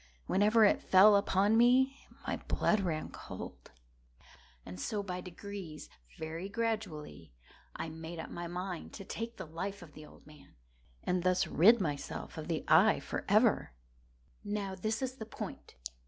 Whenever 0.25 0.65
it 0.65 0.81
fell 0.81 1.15
upon 1.15 1.55
me, 1.55 2.07
my 2.25 2.37
blood 2.47 2.79
ran 2.79 3.11
cold; 3.11 3.69
and 4.65 4.79
so 4.79 5.03
by 5.03 5.21
degrees—very 5.21 6.49
gradually—I 6.49 7.89
made 7.89 8.17
up 8.17 8.31
my 8.31 8.47
mind 8.47 8.93
to 8.93 9.05
take 9.05 9.37
the 9.37 9.45
life 9.45 9.83
of 9.83 9.93
the 9.93 10.07
old 10.07 10.25
man, 10.25 10.55
and 11.03 11.21
thus 11.21 11.45
rid 11.45 11.79
myself 11.79 12.35
of 12.39 12.47
the 12.47 12.63
eye 12.67 12.99
forever. 12.99 13.73
Now 14.43 14.73
this 14.73 15.03
is 15.03 15.17
the 15.17 15.25
point. 15.27 15.75